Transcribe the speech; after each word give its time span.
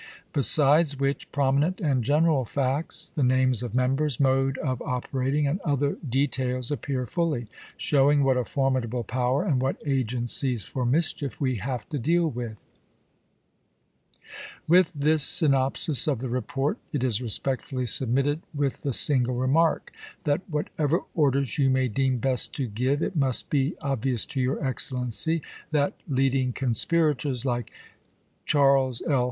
"Besides 0.33 0.99
which 0.99 1.31
prominent 1.31 1.79
and 1.79 2.03
general 2.03 2.43
facts, 2.43 3.11
the 3.13 3.21
names 3.21 3.61
of 3.61 3.75
members, 3.75 4.19
mode 4.19 4.57
of 4.57 4.81
operating, 4.81 5.45
and 5.45 5.59
other 5.61 5.99
details 6.09 6.71
appear 6.71 7.05
fully, 7.05 7.45
showing 7.77 8.23
what 8.23 8.35
a 8.35 8.43
formidable 8.43 9.03
power 9.03 9.45
and 9.45 9.61
what 9.61 9.77
agencies 9.85 10.65
for 10.65 10.87
mischief 10.87 11.39
we 11.39 11.57
have 11.57 11.87
to 11.89 11.99
deal 11.99 12.27
with. 12.27 12.57
CONSPIKACIES 14.67 14.71
IN 14.71 14.71
THE 14.71 14.75
NORTH 14.77 14.87
13" 14.87 14.93
With 15.03 15.03
this 15.05 15.21
synopsis 15.23 16.07
of 16.07 16.17
the 16.17 16.29
report 16.29 16.79
it 16.91 17.03
is 17.03 17.21
respectfully 17.21 17.83
chap. 17.85 17.89
i. 17.89 17.97
submitted 17.97 18.41
with 18.55 18.81
the 18.81 18.93
single 18.93 19.35
remark— 19.35 19.91
that 20.23 20.41
whatever 20.49 21.01
orders 21.13 21.59
you 21.59 21.69
may 21.69 21.87
deem 21.87 22.17
best 22.17 22.55
to 22.55 22.65
give, 22.65 23.03
it 23.03 23.15
must 23.15 23.51
be 23.51 23.75
ob 23.83 24.01
vious 24.01 24.27
to 24.29 24.41
your 24.41 24.65
Excellency 24.65 25.43
that 25.69 25.93
leading 26.09 26.53
conspirators 26.53 27.45
like 27.45 27.71
Chas. 28.47 29.03
L. 29.07 29.19